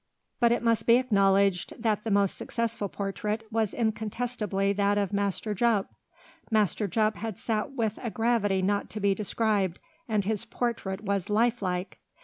But 0.39 0.51
it 0.51 0.63
must 0.63 0.87
be 0.87 0.95
acknowledged 0.95 1.75
that 1.77 2.03
the 2.03 2.09
most 2.09 2.35
successful 2.35 2.89
portrait 2.89 3.43
was 3.51 3.71
incontestably 3.71 4.73
that 4.73 4.97
of 4.97 5.13
Master 5.13 5.53
Jup. 5.53 5.93
Master 6.49 6.87
Jup 6.87 7.17
had 7.17 7.37
sat 7.37 7.73
with 7.75 7.99
a 8.01 8.09
gravity 8.09 8.63
not 8.63 8.89
to 8.89 8.99
be 8.99 9.13
described, 9.13 9.77
and 10.09 10.25
his 10.25 10.43
portrait 10.43 11.01
was 11.03 11.29
lifelike! 11.29 11.99